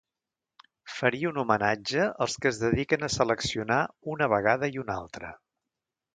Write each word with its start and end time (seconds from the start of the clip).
Faria 0.93 1.27
un 1.31 1.37
homenatge 1.41 2.07
als 2.27 2.37
que 2.45 2.49
es 2.53 2.63
dediquen 2.63 3.09
a 3.09 3.11
seleccionar 3.17 3.79
una 4.17 4.31
vegada 4.35 4.73
i 4.79 4.83
una 4.87 4.99
altra. 5.05 5.33